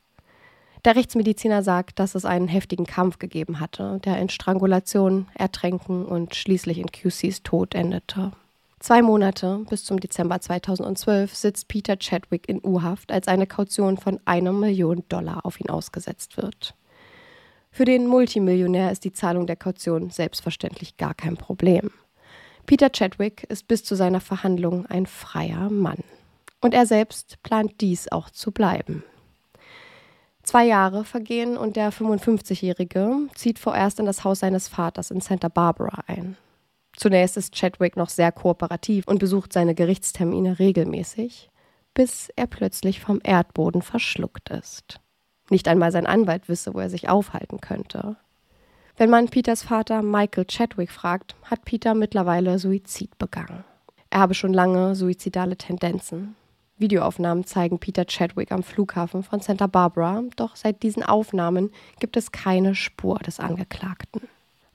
[0.87, 6.33] Der Rechtsmediziner sagt, dass es einen heftigen Kampf gegeben hatte, der in Strangulation, Ertränken und
[6.33, 8.31] schließlich in QCs Tod endete.
[8.79, 14.21] Zwei Monate bis zum Dezember 2012 sitzt Peter Chadwick in U-Haft, als eine Kaution von
[14.23, 16.73] einer Million Dollar auf ihn ausgesetzt wird.
[17.69, 21.91] Für den Multimillionär ist die Zahlung der Kaution selbstverständlich gar kein Problem.
[22.65, 26.05] Peter Chadwick ist bis zu seiner Verhandlung ein freier Mann.
[26.61, 29.03] Und er selbst plant dies auch zu bleiben.
[30.47, 35.49] Zwei Jahre vergehen und der 55-Jährige zieht vorerst in das Haus seines Vaters in Santa
[35.49, 36.37] Barbara ein.
[36.95, 41.49] Zunächst ist Chadwick noch sehr kooperativ und besucht seine Gerichtstermine regelmäßig,
[41.93, 45.01] bis er plötzlich vom Erdboden verschluckt ist.
[45.49, 48.15] Nicht einmal sein Anwalt wisse, wo er sich aufhalten könnte.
[48.95, 53.65] Wenn man Peters Vater Michael Chadwick fragt, hat Peter mittlerweile Suizid begangen.
[54.09, 56.37] Er habe schon lange suizidale Tendenzen.
[56.77, 62.31] Videoaufnahmen zeigen Peter Chadwick am Flughafen von Santa Barbara, doch seit diesen Aufnahmen gibt es
[62.31, 64.21] keine Spur des Angeklagten.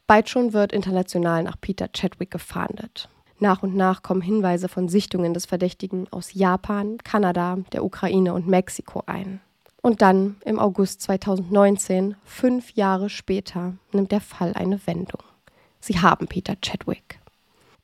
[0.07, 3.09] Bald schon wird international nach Peter Chadwick gefahndet.
[3.39, 8.47] Nach und nach kommen Hinweise von Sichtungen des Verdächtigen aus Japan, Kanada, der Ukraine und
[8.47, 9.41] Mexiko ein.
[9.81, 15.23] Und dann, im August 2019, fünf Jahre später, nimmt der Fall eine Wendung.
[15.81, 17.22] Sie haben Peter Chadwick.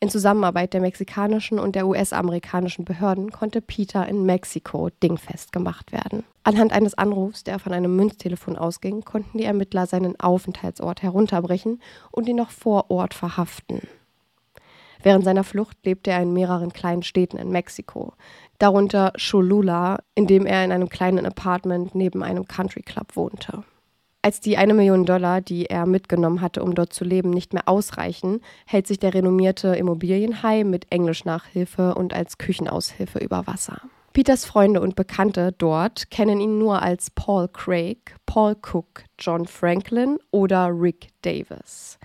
[0.01, 6.23] In Zusammenarbeit der mexikanischen und der US-amerikanischen Behörden konnte Peter in Mexiko dingfest gemacht werden.
[6.45, 11.83] Anhand eines Anrufs, der von einem Münztelefon ausging, konnten die Ermittler seinen Aufenthaltsort herunterbrechen
[12.13, 13.81] und ihn noch vor Ort verhaften.
[15.03, 18.13] Während seiner Flucht lebte er in mehreren kleinen Städten in Mexiko,
[18.59, 23.65] darunter Cholula, in dem er in einem kleinen Apartment neben einem Country Club wohnte.
[24.21, 27.69] Als die eine Million Dollar, die er mitgenommen hatte, um dort zu leben, nicht mehr
[27.69, 33.81] ausreichen, hält sich der renommierte Immobilienhai mit Englischnachhilfe und als Küchenaushilfe über Wasser.
[34.13, 40.19] Peters Freunde und Bekannte dort kennen ihn nur als Paul Craig, Paul Cook, John Franklin
[40.33, 41.99] oder Rick Davis.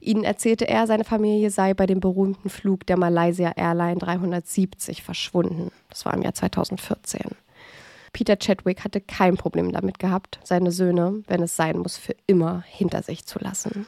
[0.00, 5.70] Ihnen erzählte er, seine Familie sei bei dem berühmten Flug der Malaysia Airline 370 verschwunden.
[5.90, 7.20] Das war im Jahr 2014.
[8.12, 12.62] Peter Chadwick hatte kein Problem damit gehabt, seine Söhne, wenn es sein muss, für immer
[12.66, 13.86] hinter sich zu lassen.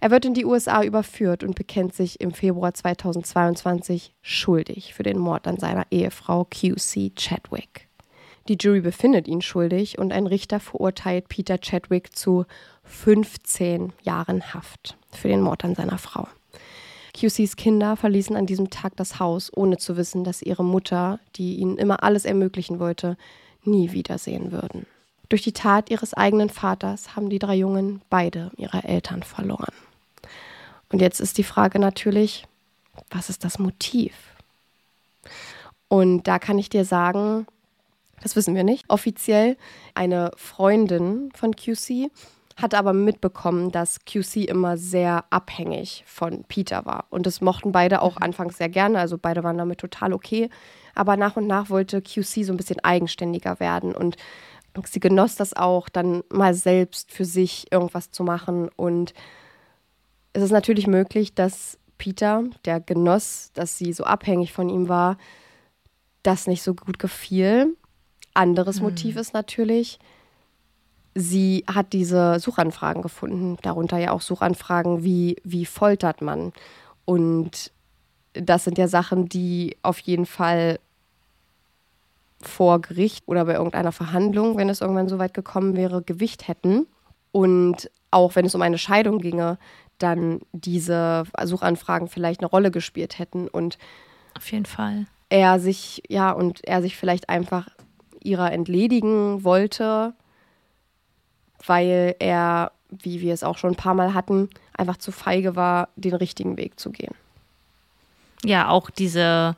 [0.00, 5.18] Er wird in die USA überführt und bekennt sich im Februar 2022 schuldig für den
[5.18, 7.88] Mord an seiner Ehefrau QC Chadwick.
[8.48, 12.46] Die Jury befindet ihn schuldig und ein Richter verurteilt Peter Chadwick zu
[12.84, 16.26] 15 Jahren Haft für den Mord an seiner Frau.
[17.12, 21.56] QCs Kinder verließen an diesem Tag das Haus, ohne zu wissen, dass ihre Mutter, die
[21.56, 23.16] ihnen immer alles ermöglichen wollte,
[23.64, 24.86] nie wiedersehen würden.
[25.28, 29.72] Durch die Tat ihres eigenen Vaters haben die drei Jungen beide ihre Eltern verloren.
[30.90, 32.46] Und jetzt ist die Frage natürlich,
[33.10, 34.12] was ist das Motiv?
[35.88, 37.46] Und da kann ich dir sagen,
[38.22, 38.84] das wissen wir nicht.
[38.88, 39.56] Offiziell
[39.94, 42.10] eine Freundin von QC
[42.62, 47.06] hatte aber mitbekommen, dass QC immer sehr abhängig von Peter war.
[47.10, 48.24] Und das mochten beide auch mhm.
[48.24, 50.50] anfangs sehr gerne, also beide waren damit total okay.
[50.94, 54.16] Aber nach und nach wollte QC so ein bisschen eigenständiger werden und
[54.84, 58.68] sie genoss das auch, dann mal selbst für sich irgendwas zu machen.
[58.76, 59.14] Und
[60.32, 65.18] es ist natürlich möglich, dass Peter, der genoss, dass sie so abhängig von ihm war,
[66.22, 67.76] das nicht so gut gefiel.
[68.34, 68.86] Anderes mhm.
[68.86, 69.98] Motiv ist natürlich,
[71.14, 76.52] sie hat diese Suchanfragen gefunden, darunter ja auch Suchanfragen wie, wie foltert man.
[77.04, 77.72] Und
[78.34, 80.78] das sind ja Sachen, die auf jeden Fall
[82.40, 86.86] vor Gericht oder bei irgendeiner Verhandlung, wenn es irgendwann so weit gekommen wäre, Gewicht hätten.
[87.32, 89.58] Und auch wenn es um eine Scheidung ginge,
[89.98, 93.48] dann diese Suchanfragen vielleicht eine Rolle gespielt hätten.
[93.48, 93.78] Und
[94.36, 95.06] auf jeden Fall.
[95.28, 97.68] Er sich, ja, und er sich vielleicht einfach
[98.22, 100.14] ihrer entledigen wollte
[101.66, 105.88] weil er, wie wir es auch schon ein paar Mal hatten, einfach zu feige war,
[105.96, 107.14] den richtigen Weg zu gehen.
[108.44, 109.56] Ja, auch diese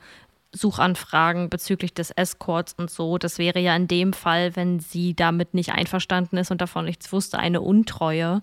[0.55, 3.17] Suchanfragen bezüglich des Escorts und so.
[3.17, 7.11] Das wäre ja in dem Fall, wenn sie damit nicht einverstanden ist und davon nichts
[7.11, 8.43] wusste, eine Untreue.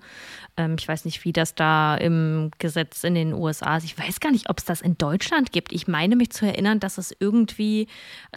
[0.57, 3.83] Ähm, ich weiß nicht, wie das da im Gesetz in den USA ist.
[3.83, 5.71] Ich weiß gar nicht, ob es das in Deutschland gibt.
[5.71, 7.87] Ich meine mich zu erinnern, dass es irgendwie,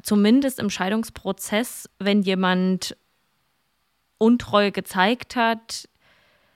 [0.03, 2.95] zumindest im Scheidungsprozess, wenn jemand
[4.23, 5.89] Untreue gezeigt hat,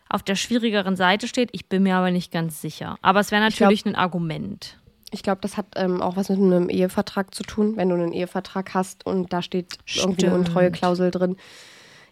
[0.09, 1.49] auf der schwierigeren Seite steht.
[1.53, 2.97] Ich bin mir aber nicht ganz sicher.
[3.03, 4.79] Aber es wäre natürlich glaub, ein Argument.
[5.11, 8.13] Ich glaube, das hat ähm, auch was mit einem Ehevertrag zu tun, wenn du einen
[8.13, 10.05] Ehevertrag hast und da steht Stimmt.
[10.05, 11.37] irgendwie eine Untreue-Klausel drin.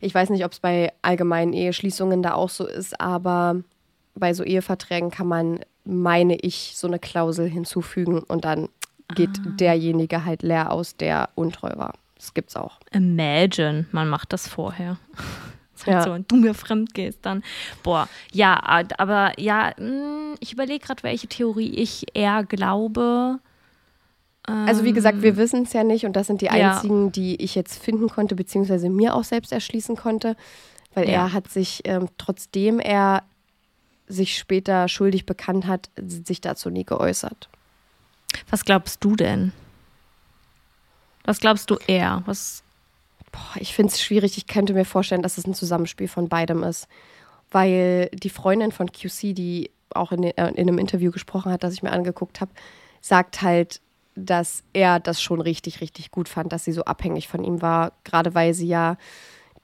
[0.01, 3.63] Ich weiß nicht, ob es bei allgemeinen Eheschließungen da auch so ist, aber
[4.15, 8.69] bei so Eheverträgen kann man, meine ich, so eine Klausel hinzufügen und dann
[9.15, 9.51] geht ah.
[9.59, 11.95] derjenige halt leer aus, der untreu war.
[12.25, 12.79] Das gibt's auch.
[12.91, 14.97] Imagine, man macht das vorher.
[15.87, 16.03] ja.
[16.03, 17.45] so, und du mir fremd gehst dann.
[17.83, 18.59] Boah, ja,
[18.97, 23.41] aber ja, hm, ich überlege gerade, welche Theorie ich eher glaube.
[24.47, 26.53] Also wie gesagt, wir ähm, wissen es ja nicht und das sind die ja.
[26.53, 30.35] einzigen, die ich jetzt finden konnte, beziehungsweise mir auch selbst erschließen konnte,
[30.95, 31.13] weil ja.
[31.13, 33.23] er hat sich, ähm, trotzdem er
[34.07, 37.51] sich später schuldig bekannt hat, sich dazu nie geäußert.
[38.49, 39.53] Was glaubst du denn?
[41.25, 42.23] Was glaubst du eher?
[42.27, 42.65] Was
[43.35, 44.39] Boah, ich finde es schwierig.
[44.39, 46.87] Ich könnte mir vorstellen, dass es ein Zusammenspiel von beidem ist.
[47.51, 51.75] Weil die Freundin von QC, die auch in, äh, in einem Interview gesprochen hat, das
[51.75, 52.53] ich mir angeguckt habe,
[53.01, 53.81] sagt halt,
[54.15, 57.93] dass er das schon richtig, richtig gut fand, dass sie so abhängig von ihm war.
[58.05, 58.97] Gerade weil sie ja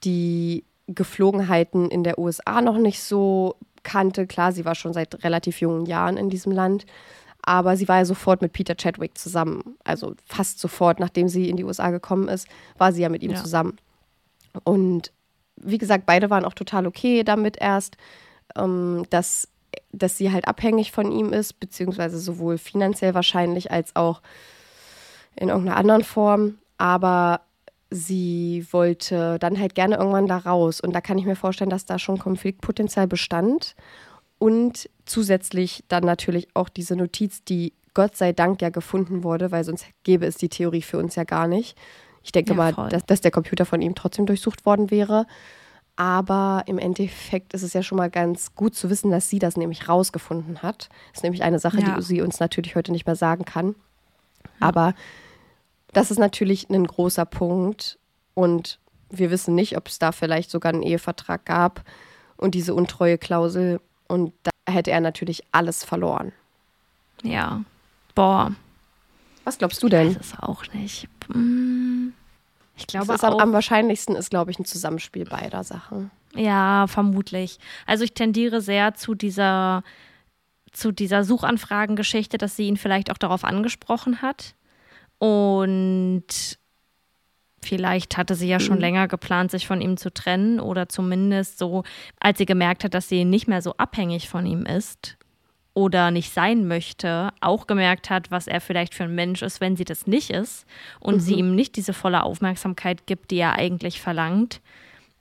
[0.03, 4.27] die Geflogenheiten in der USA noch nicht so kannte.
[4.27, 6.85] Klar, sie war schon seit relativ jungen Jahren in diesem Land.
[7.43, 9.75] Aber sie war ja sofort mit Peter Chadwick zusammen.
[9.83, 13.31] Also fast sofort, nachdem sie in die USA gekommen ist, war sie ja mit ihm
[13.31, 13.41] ja.
[13.41, 13.77] zusammen.
[14.63, 15.11] Und
[15.55, 17.97] wie gesagt, beide waren auch total okay damit erst,
[18.55, 19.47] ähm, dass,
[19.91, 24.21] dass sie halt abhängig von ihm ist, beziehungsweise sowohl finanziell wahrscheinlich als auch
[25.35, 26.57] in irgendeiner anderen Form.
[26.77, 27.41] Aber
[27.89, 30.81] sie wollte dann halt gerne irgendwann da raus.
[30.81, 33.75] Und da kann ich mir vorstellen, dass da schon Konfliktpotenzial bestand.
[34.41, 39.63] Und zusätzlich dann natürlich auch diese Notiz, die Gott sei Dank ja gefunden wurde, weil
[39.63, 41.77] sonst gäbe es die Theorie für uns ja gar nicht.
[42.23, 45.27] Ich denke ja, mal, dass, dass, der Computer von ihm trotzdem durchsucht worden wäre.
[45.95, 49.57] Aber im Endeffekt ist es ja schon mal ganz gut zu wissen, dass sie das
[49.57, 50.89] nämlich rausgefunden hat.
[51.11, 51.95] Das ist nämlich eine Sache, ja.
[51.95, 53.75] die sie uns natürlich heute nicht mehr sagen kann.
[54.43, 54.69] Ja.
[54.69, 54.95] Aber
[55.93, 57.99] das ist natürlich ein großer Punkt.
[58.33, 58.79] Und
[59.11, 61.83] wir wissen nicht, ob es da vielleicht sogar einen Ehevertrag gab
[62.37, 63.79] und diese untreue Klausel
[64.11, 66.33] und da hätte er natürlich alles verloren.
[67.23, 67.63] Ja.
[68.13, 68.51] Boah.
[69.45, 70.11] Was glaubst du denn?
[70.11, 71.07] Ich weiß es auch nicht.
[71.31, 72.13] Hm.
[72.75, 76.11] Ich glaube auch, am wahrscheinlichsten ist, glaube ich, ein Zusammenspiel beider Sachen.
[76.35, 77.57] Ja, vermutlich.
[77.85, 79.83] Also ich tendiere sehr zu dieser,
[80.71, 84.55] zu dieser Suchanfragengeschichte, dass sie ihn vielleicht auch darauf angesprochen hat.
[85.19, 86.57] Und
[87.63, 88.81] Vielleicht hatte sie ja schon mhm.
[88.81, 91.83] länger geplant, sich von ihm zu trennen oder zumindest so,
[92.19, 95.17] als sie gemerkt hat, dass sie nicht mehr so abhängig von ihm ist
[95.73, 99.75] oder nicht sein möchte, auch gemerkt hat, was er vielleicht für ein Mensch ist, wenn
[99.75, 100.65] sie das nicht ist
[100.99, 101.19] und mhm.
[101.19, 104.59] sie ihm nicht diese volle Aufmerksamkeit gibt, die er eigentlich verlangt,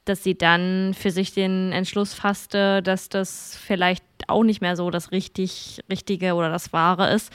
[0.06, 4.90] dass sie dann für sich den Entschluss fasste, dass das vielleicht auch nicht mehr so
[4.90, 7.32] das richtig Richtige oder das Wahre ist.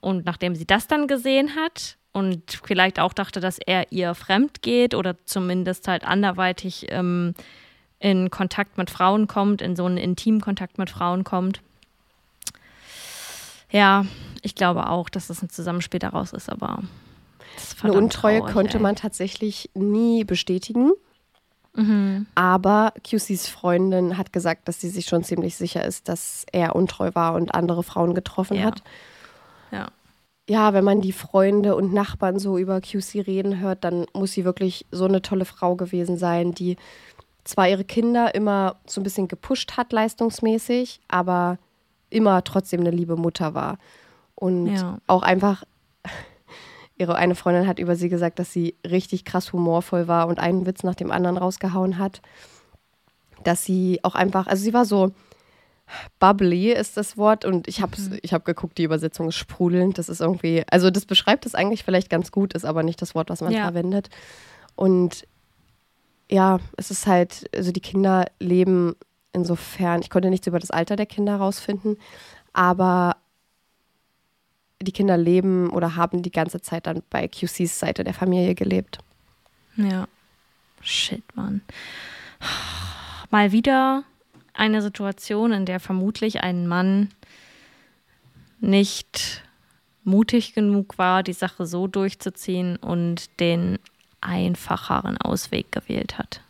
[0.00, 4.62] Und nachdem sie das dann gesehen hat, und vielleicht auch dachte, dass er ihr fremd
[4.62, 7.34] geht oder zumindest halt anderweitig ähm,
[7.98, 11.60] in Kontakt mit Frauen kommt, in so einen intimen Kontakt mit Frauen kommt.
[13.70, 14.04] Ja,
[14.42, 16.82] ich glaube auch, dass das ein Zusammenspiel daraus ist, aber
[17.82, 18.82] eine Untreue traurig, konnte ey.
[18.82, 20.92] man tatsächlich nie bestätigen.
[21.74, 22.26] Mhm.
[22.34, 27.10] Aber QCs Freundin hat gesagt, dass sie sich schon ziemlich sicher ist, dass er untreu
[27.14, 28.64] war und andere Frauen getroffen ja.
[28.64, 28.82] hat.
[30.52, 34.44] Ja wenn man die Freunde und Nachbarn so über QC reden hört, dann muss sie
[34.44, 36.76] wirklich so eine tolle Frau gewesen sein, die
[37.42, 41.56] zwar ihre Kinder immer so ein bisschen gepusht hat, leistungsmäßig, aber
[42.10, 43.78] immer trotzdem eine liebe Mutter war.
[44.34, 44.98] Und ja.
[45.06, 45.64] auch einfach,
[46.98, 50.66] ihre eine Freundin hat über sie gesagt, dass sie richtig krass humorvoll war und einen
[50.66, 52.20] Witz nach dem anderen rausgehauen hat.
[53.42, 55.12] Dass sie auch einfach, also sie war so,
[56.18, 58.18] Bubbly ist das Wort und ich habe mhm.
[58.22, 59.98] ich hab geguckt, die Übersetzung ist sprudelnd.
[59.98, 63.14] Das ist irgendwie, also das beschreibt es eigentlich vielleicht ganz gut, ist aber nicht das
[63.14, 63.64] Wort, was man ja.
[63.64, 64.08] verwendet.
[64.74, 65.26] Und
[66.30, 68.94] ja, es ist halt, also die Kinder leben
[69.32, 71.96] insofern, ich konnte nichts über das Alter der Kinder herausfinden,
[72.52, 73.16] aber
[74.80, 78.98] die Kinder leben oder haben die ganze Zeit dann bei QCs Seite der Familie gelebt.
[79.76, 80.06] Ja.
[80.80, 81.62] Shit, Mann.
[83.30, 84.04] Mal wieder
[84.54, 87.08] eine Situation, in der vermutlich ein Mann
[88.60, 89.42] nicht
[90.04, 93.78] mutig genug war, die Sache so durchzuziehen und den
[94.20, 96.40] einfacheren Ausweg gewählt hat.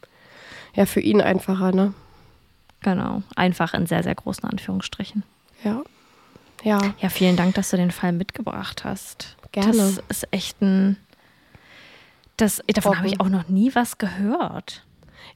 [0.75, 1.95] Ja, für ihn einfacher, ne?
[2.81, 5.23] Genau, einfach in sehr, sehr großen Anführungsstrichen.
[5.65, 5.83] Ja.
[6.65, 6.95] Ja.
[7.01, 9.37] Ja, vielen Dank, dass du den Fall mitgebracht hast.
[9.53, 9.77] Gerne.
[9.77, 10.97] Das ist echt ein.
[12.37, 14.85] Das, davon habe ich auch noch nie was gehört.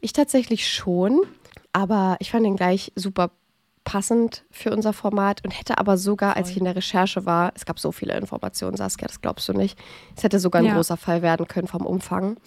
[0.00, 1.20] Ich tatsächlich schon,
[1.76, 3.30] aber ich fand ihn gleich super
[3.84, 7.66] passend für unser Format und hätte aber sogar, als ich in der Recherche war, es
[7.66, 9.78] gab so viele Informationen, Saskia, das glaubst du nicht,
[10.16, 10.74] es hätte sogar ein Ja.
[10.74, 12.38] großer Fall werden können vom Umfang.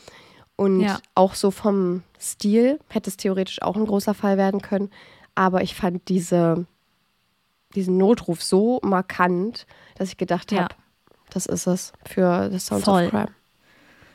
[0.56, 0.98] Und Ja.
[1.14, 4.90] auch so vom Stil hätte es theoretisch auch ein großer Fall werden können.
[5.36, 6.66] Aber ich fand diese,
[7.76, 10.64] diesen Notruf so markant, dass ich gedacht Ja.
[10.64, 10.76] habe,
[11.30, 13.06] das ist es für The Sounds Voll.
[13.06, 13.28] of Crime.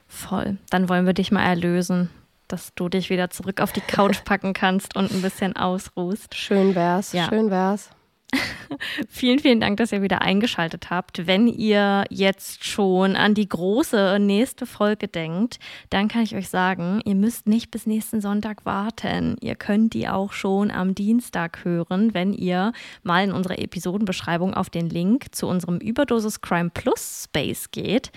[0.09, 0.59] Voll.
[0.71, 2.11] Dann wollen wir dich mal erlösen,
[2.49, 6.35] dass du dich wieder zurück auf die Couch packen kannst und ein bisschen ausruhst.
[6.35, 7.29] Schön wär's, Ja.
[7.29, 7.91] schön wär's.
[9.09, 11.27] Vielen, vielen Dank, dass ihr wieder eingeschaltet habt.
[11.27, 15.59] Wenn ihr jetzt schon an die große nächste Folge denkt,
[15.91, 19.37] dann kann ich euch sagen, ihr müsst nicht bis nächsten Sonntag warten.
[19.41, 22.73] Ihr könnt die auch schon am Dienstag hören, wenn ihr
[23.03, 28.11] mal in unsere Episodenbeschreibung auf den Link zu unserem Überdosis Crime Plus Space geht.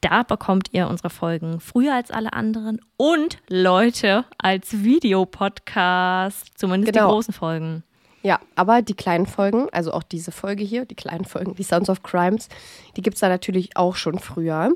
[0.00, 7.06] Da bekommt ihr unsere Folgen früher als alle anderen und Leute als Videopodcast, zumindest Genau.
[7.08, 7.82] die großen Folgen.
[8.22, 11.90] Ja, aber die kleinen Folgen, also auch diese Folge hier, die kleinen Folgen, die Sounds
[11.90, 12.48] of Crimes,
[12.96, 14.72] die gibt es da natürlich auch schon früher.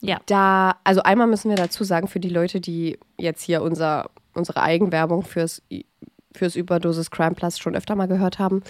[0.00, 0.18] Ja.
[0.26, 4.62] Da, also einmal müssen wir dazu sagen, für die Leute, die jetzt hier unser, unsere
[4.62, 5.62] Eigenwerbung fürs,
[6.32, 8.62] fürs Überdosis Crime Plus schon öfter mal gehört haben.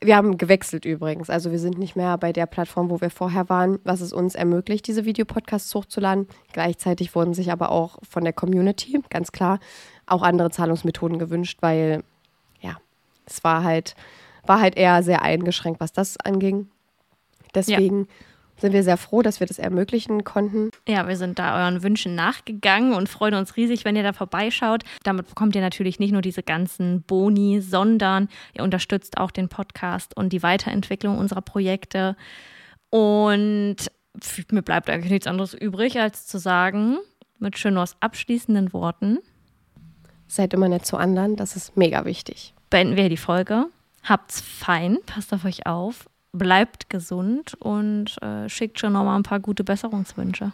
[0.00, 1.30] Wir haben gewechselt übrigens.
[1.30, 4.34] Also wir sind nicht mehr bei der Plattform, wo wir vorher waren, was es uns
[4.34, 6.26] ermöglicht, diese Videopodcasts hochzuladen.
[6.52, 9.60] Gleichzeitig wurden sich aber auch von der Community, ganz klar,
[10.06, 12.02] auch andere Zahlungsmethoden gewünscht, weil
[13.26, 13.94] es war halt,
[14.46, 16.68] war halt eher sehr eingeschränkt, was das anging.
[17.54, 18.08] Deswegen
[18.56, 20.70] sind wir sehr froh, dass wir das ermöglichen konnten.
[20.88, 24.84] Ja, wir sind da euren Wünschen nachgegangen und freuen uns riesig, wenn ihr da vorbeischaut.
[25.02, 30.16] Damit bekommt ihr natürlich nicht nur diese ganzen Boni, sondern ihr unterstützt auch den Podcast
[30.16, 32.16] und die Weiterentwicklung unserer Projekte.
[32.90, 33.76] Und
[34.50, 36.98] mir bleibt eigentlich nichts anderes übrig, als zu sagen,
[37.38, 39.18] mit Schönos abschließenden Worten,
[40.32, 42.54] Seid immer nett zu anderen, das ist mega wichtig.
[42.72, 43.66] Beenden wir die Folge.
[44.02, 49.38] Habt's fein, passt auf euch auf, bleibt gesund und äh, schickt schon nochmal ein paar
[49.40, 50.50] gute Besserungswünsche.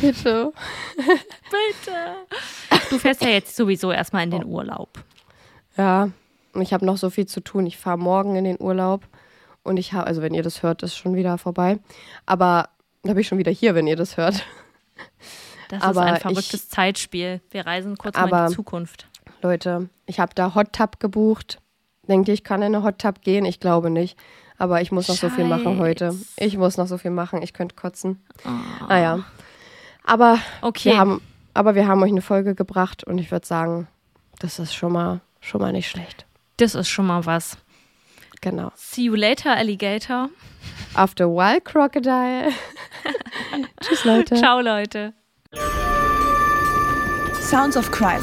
[0.00, 0.52] Bitte.
[0.96, 2.16] Bitte.
[2.90, 4.88] Du fährst ja jetzt sowieso erstmal in den Urlaub.
[5.76, 6.08] Ja,
[6.54, 7.66] ich habe noch so viel zu tun.
[7.66, 9.06] Ich fahre morgen in den Urlaub
[9.62, 11.78] und ich habe, also wenn ihr das hört, ist schon wieder vorbei.
[12.26, 12.70] Aber
[13.04, 14.44] da bin ich schon wieder hier, wenn ihr das hört.
[15.68, 17.40] Das Aber ist ein ich- verrücktes Zeitspiel.
[17.52, 19.06] Wir reisen kurz mal in Aber- die Zukunft.
[19.42, 21.60] Leute, ich habe da Hot Tub gebucht.
[22.08, 23.44] Denkt ihr, ich kann in eine Hot Tub gehen?
[23.44, 24.18] Ich glaube nicht.
[24.58, 26.12] Aber ich muss noch so viel machen heute.
[26.12, 26.32] Scheiß.
[26.36, 27.40] Ich muss noch so viel machen.
[27.42, 28.22] Ich könnte kotzen.
[28.88, 29.20] Naja.
[30.04, 30.90] Aber Okay.
[30.90, 31.22] wir haben,
[31.54, 33.88] aber wir haben euch eine Folge gebracht und ich würde sagen,
[34.40, 36.26] das ist schon mal, schon mal nicht schlecht.
[36.58, 37.56] Das ist schon mal was.
[38.42, 38.70] Genau.
[38.74, 40.28] See you later, Alligator.
[40.94, 42.50] After a while, Crocodile.
[43.80, 44.34] Tschüss, Leute.
[44.34, 45.14] Ciao, Leute.
[47.40, 48.22] Sounds of Crime.